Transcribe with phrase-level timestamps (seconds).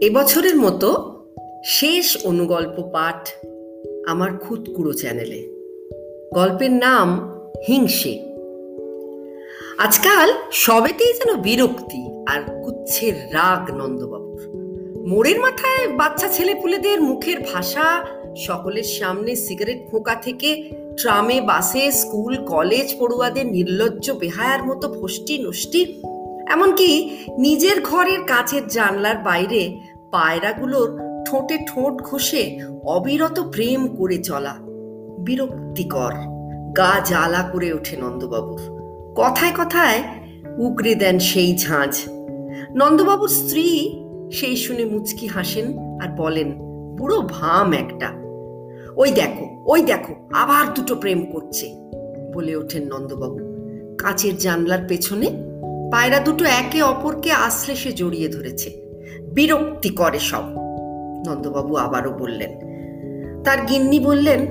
[0.00, 1.14] এবছরের মতো
[1.64, 3.28] শেষ অনুগল্প পাঠ
[4.06, 5.48] আমার খুদকুড়ো চ্যানেলে।
[6.34, 7.34] গল্পের নাম
[7.68, 8.18] হিংসে।
[9.78, 14.40] আজকাল সবেতেই যেন বিরক্তি আর কুচ্ছের রাগ নন্দবাবুর।
[15.08, 22.94] মোড়ের মাথায় বাচ্চা ছেলেপুলেদের মুখের ভাষা, সকলের সামনে সিগারেট ফোঁকা থেকে ট্রামে, বাসে, স্কুল, কলেজ
[22.98, 26.02] পড়ুয়াদের নির্লজ্জ বেহায়ার মতো ফষ্টি নষ্টি
[26.48, 29.80] এমনকি নিজের ঘরের কাঁচের জানলার বাইরে
[30.12, 34.56] পায়রাগুলোর ঠোঁটে ঠোঁট ঘষে অবিরত প্রেম করে চলা।
[35.18, 36.12] বিরক্তিকর।
[36.76, 38.60] গা জ্বালা করে ওঠে নন্দবাবুর।
[39.16, 40.02] কথায় কথায়
[40.58, 41.98] উগরে দেন সেই ঝাঁঝ
[42.76, 43.66] নন্দবাবুর স্ত্রী
[44.32, 46.52] সেই শুনে মুচকি হাসেন আর বলেন,
[46.96, 48.08] বুড়ো ভাম একটা।
[48.96, 51.66] ওই দেখো ওই দেখো, আবার দুটো প্রেম করছে,
[52.34, 53.38] বলে ওঠেন নন্দবাবু।
[53.98, 55.26] কাঁচের জানলার পেছনে
[55.92, 58.89] পায়রা দুটো একে অপরকে আসলে সে জড়িয়ে ধরেছে।
[59.34, 60.42] বিরক্তি করে সব
[61.26, 62.58] নন্দবাবু আবারও বললেন,
[63.44, 64.46] তার গিন্নি বললেন,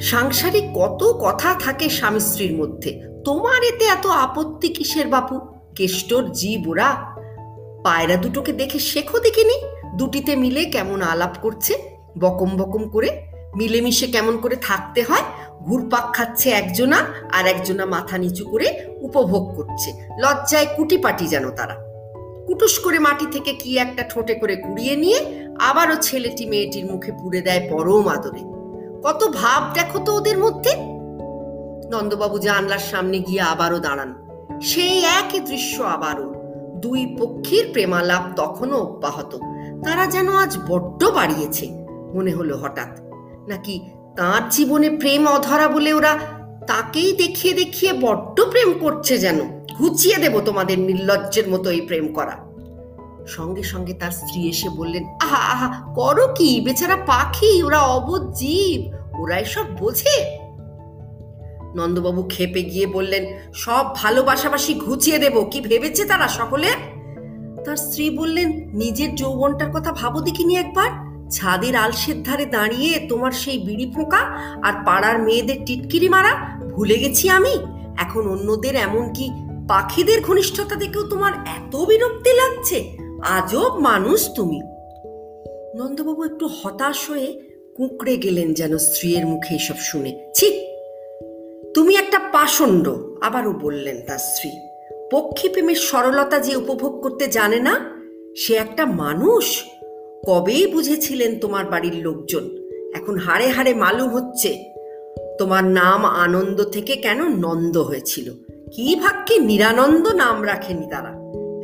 [0.00, 5.40] সাংসারিক কত কথা থাকে স্বামী স্ত্রীর মধ্যে। তোমার এতে এত আপত্তি কিসের বাপু?
[5.74, 6.94] কেষ্টর জি বুড়া।
[7.84, 9.60] পায়রা দুটোকে দেখে শেখো দেখিনি?
[9.96, 11.74] দুটিতে মিলে কেমন আলাপ করছে?
[12.18, 13.22] বকম বকম করে
[13.56, 15.22] মিলেমিশে কেমন করে থাকতে হয়?
[15.62, 16.96] ঘুরপাক খাচ্ছে একজনা
[17.32, 21.87] আর একজনা মাথা নিচু করে উপভোগ করছে। লজ্জায় কুটিপাটি যেন তারা।
[22.48, 27.40] কুটুস করে মাটি থেকে কি একটা ঠোঁটে করে কুড়িয়ে নিয়ে আবারও ছেলেটি মেয়েটির মুখে পুড়ে
[27.40, 28.40] দেয় পরম আদরে।
[29.04, 30.70] কত ভাব দেখো তো ওদের মধ্যে।
[31.90, 34.14] নন্দবাবু জানলার সামনে গিয়ে আবারও দাঁড়ান।
[34.62, 36.34] সেই একই দৃশ্য আবারও।
[36.76, 39.36] দুই পক্ষীর প্রেমালাপ তখনও অব্যাহত।
[39.84, 43.00] তারা যেন আজ বড্ড বাড়িয়েছে, মনে হলো হঠাৎ।
[43.48, 43.80] নাকি
[44.16, 46.18] তার জীবনে প্রেম অধরা বলে ওরা
[46.66, 52.44] তাকেই দেখিয়ে দেখিয়ে বড্ড প্রেম করছে যেন। ঘুচিয়ে দেব তোমাদের নির্লজ্জের মতো এই প্রেম করা।
[53.26, 56.60] সঙ্গে সঙ্গে তার স্ত্রী এসে বললেন, আহা আহা, করো কি?
[56.60, 58.94] বেচারা পাখি, ওরা অবোধ জীব
[59.40, 60.40] এসব বোঝে?
[61.76, 66.66] নন্দবাবু খেপে গিয়ে বললেন, সব ভালোবাসাবাসি ঘুচিয়ে দেব, কি ভেবেছে তারা সকলে?
[67.64, 70.90] তার স্ত্রী বললেন, নিজের যৌবনটার কথা ভাবো দেখিনি একবার।
[71.30, 74.18] ছাদের আলসের ধারে দাঁড়িয়ে তোমার সেই বিড়ি ফোঁকা
[74.62, 76.32] আর পাড়ার মেয়েদের টিটকিরি মারা
[76.74, 77.58] ভুলে গেছি আমি।
[77.96, 79.30] এখন অন্যদের এমনকি
[79.68, 82.96] পাখিদের ঘনিষ্ঠতা দেখেও তোমার এত বিরক্তি লাগছে?
[83.22, 84.60] আজব মানুষ তুমি।
[85.76, 87.40] নন্দবাবু একটু হতাশ হয়ে
[87.76, 90.66] কুঁকড়ে গেলেন যেন স্ত্রীর মুখে এসব শুনে। ছি!
[91.74, 92.88] তুমি একটা পাষণ্ড,
[93.20, 94.50] আবারও বললেন তার স্ত্রী।
[95.12, 98.00] পক্ষী প্রেমের সরলতা যে উপভোগ করতে জানে না,
[98.36, 99.62] সে একটা মানুষ।
[100.26, 102.50] কবেই বুঝেছিলেন তোমার বাড়ির লোকজন?
[102.94, 104.64] এখন হাড়ে হাড়ে মালুম হচ্ছে।
[105.38, 108.32] তোমার নাম আনন্দ থেকে কেন নন্দ হয়েছিল?
[108.72, 111.12] কি ভাগ্যে নিরানন্দ নাম রাখেনি তারা।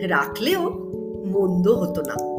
[0.09, 0.63] রাখলেও
[1.27, 2.34] মন্দ হতো না।